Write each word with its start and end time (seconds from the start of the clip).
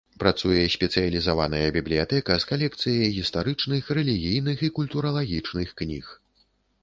Працуе 0.21 0.61
спецыялізаваная 0.75 1.65
бібліятэка 1.75 2.37
з 2.43 2.47
калекцыяй 2.51 3.13
гістарычных, 3.17 3.83
рэлігійных 3.99 4.57
і 4.69 4.73
культуралагічных 4.79 5.67
кніг. 5.83 6.05